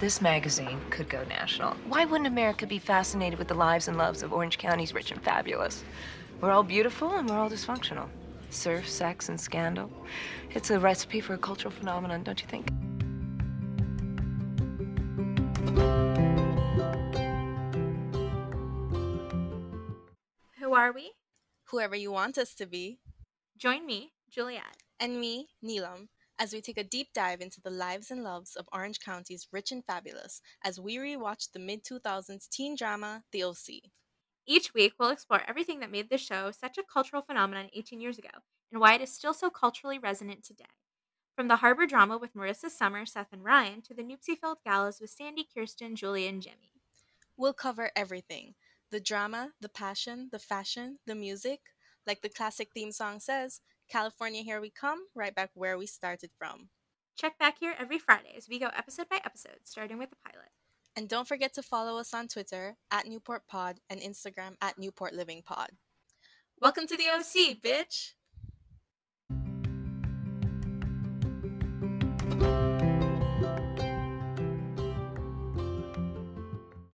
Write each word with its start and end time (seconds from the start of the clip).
this 0.00 0.22
magazine 0.22 0.80
could 0.88 1.10
go 1.10 1.22
national. 1.24 1.74
Why 1.86 2.06
wouldn't 2.06 2.26
America 2.26 2.66
be 2.66 2.78
fascinated 2.78 3.38
with 3.38 3.48
the 3.48 3.54
lives 3.54 3.86
and 3.86 3.98
loves 3.98 4.22
of 4.22 4.32
Orange 4.32 4.56
County's 4.56 4.94
rich 4.94 5.10
and 5.10 5.22
fabulous? 5.22 5.84
We're 6.40 6.50
all 6.50 6.62
beautiful 6.62 7.12
and 7.12 7.28
we're 7.28 7.38
all 7.38 7.50
dysfunctional. 7.50 8.08
Surf, 8.48 8.88
sex, 8.88 9.28
and 9.28 9.38
scandal. 9.38 9.90
It's 10.52 10.70
a 10.70 10.80
recipe 10.80 11.20
for 11.20 11.34
a 11.34 11.38
cultural 11.38 11.70
phenomenon, 11.70 12.22
don't 12.22 12.40
you 12.40 12.48
think? 12.48 12.70
Who 20.58 20.72
are 20.72 20.92
we? 20.92 21.12
Whoever 21.64 21.94
you 21.94 22.10
want 22.10 22.38
us 22.38 22.54
to 22.54 22.66
be. 22.66 23.00
Join 23.58 23.84
me, 23.84 24.12
Juliet. 24.30 24.78
And 24.98 25.20
me, 25.20 25.48
Neelam, 25.62 26.08
as 26.40 26.54
we 26.54 26.62
take 26.62 26.78
a 26.78 26.82
deep 26.82 27.08
dive 27.12 27.42
into 27.42 27.60
the 27.60 27.70
lives 27.70 28.10
and 28.10 28.24
loves 28.24 28.56
of 28.56 28.66
Orange 28.72 28.98
County's 28.98 29.46
rich 29.52 29.70
and 29.70 29.84
fabulous 29.84 30.40
as 30.64 30.80
we 30.80 30.96
rewatch 30.96 31.52
the 31.52 31.58
mid 31.58 31.84
2000s 31.84 32.48
teen 32.48 32.74
drama, 32.74 33.22
The 33.30 33.44
OC. 33.44 33.90
Each 34.46 34.72
week, 34.72 34.94
we'll 34.98 35.10
explore 35.10 35.42
everything 35.46 35.80
that 35.80 35.90
made 35.90 36.08
the 36.08 36.16
show 36.16 36.50
such 36.50 36.78
a 36.78 36.82
cultural 36.82 37.20
phenomenon 37.20 37.68
18 37.74 38.00
years 38.00 38.18
ago 38.18 38.30
and 38.72 38.80
why 38.80 38.94
it 38.94 39.02
is 39.02 39.12
still 39.12 39.34
so 39.34 39.50
culturally 39.50 39.98
resonant 39.98 40.42
today. 40.42 40.64
From 41.36 41.48
the 41.48 41.56
harbor 41.56 41.86
drama 41.86 42.16
with 42.16 42.34
Marissa 42.34 42.70
Summer, 42.70 43.04
Seth, 43.04 43.32
and 43.32 43.44
Ryan 43.44 43.82
to 43.82 43.94
the 43.94 44.02
Newpsie 44.02 44.38
filled 44.40 44.58
galas 44.64 44.98
with 44.98 45.10
Sandy, 45.10 45.46
Kirsten, 45.54 45.94
Julie, 45.94 46.26
and 46.26 46.40
Jimmy. 46.40 46.72
We'll 47.36 47.52
cover 47.52 47.90
everything 47.94 48.54
the 48.90 49.00
drama, 49.00 49.50
the 49.60 49.68
passion, 49.68 50.30
the 50.32 50.38
fashion, 50.38 50.98
the 51.06 51.14
music. 51.14 51.60
Like 52.06 52.22
the 52.22 52.30
classic 52.30 52.70
theme 52.72 52.92
song 52.92 53.20
says, 53.20 53.60
California, 53.90 54.42
here 54.42 54.60
we 54.60 54.70
come, 54.70 55.00
right 55.16 55.34
back 55.34 55.50
where 55.54 55.76
we 55.76 55.84
started 55.84 56.30
from. 56.38 56.68
Check 57.16 57.36
back 57.38 57.56
here 57.58 57.74
every 57.76 57.98
Friday 57.98 58.34
as 58.36 58.48
we 58.48 58.60
go 58.60 58.68
episode 58.68 59.08
by 59.08 59.20
episode, 59.24 59.58
starting 59.64 59.98
with 59.98 60.10
the 60.10 60.16
pilot. 60.24 60.50
And 60.94 61.08
don't 61.08 61.26
forget 61.26 61.52
to 61.54 61.62
follow 61.62 61.98
us 61.98 62.14
on 62.14 62.28
Twitter 62.28 62.76
at 62.92 63.06
Newport 63.06 63.48
Pod 63.48 63.80
and 63.90 64.00
Instagram 64.00 64.54
at 64.62 64.78
Newport 64.78 65.12
Living 65.12 65.42
Pod. 65.44 65.70
Welcome 66.60 66.86
to 66.86 66.96
the 66.96 67.08
OC, 67.08 67.60
bitch! 67.60 68.12